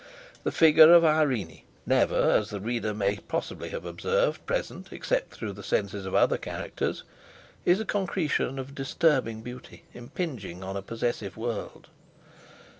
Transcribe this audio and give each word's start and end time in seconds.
The 0.43 0.51
figure 0.51 0.91
of 0.95 1.05
Irene, 1.05 1.61
never, 1.85 2.31
as 2.31 2.49
the 2.49 2.59
reader 2.59 2.91
may 2.91 3.17
possibly 3.17 3.69
have 3.69 3.85
observed, 3.85 4.43
present, 4.47 4.87
except 4.89 5.31
through 5.35 5.53
the 5.53 5.61
senses 5.61 6.07
of 6.07 6.15
other 6.15 6.39
characters, 6.39 7.03
is 7.65 7.79
a 7.79 7.85
concretion 7.85 8.57
of 8.57 8.73
disturbing 8.73 9.43
Beauty 9.43 9.83
impinging 9.93 10.63
on 10.63 10.75
a 10.75 10.81
possessive 10.81 11.37
world. 11.37 11.89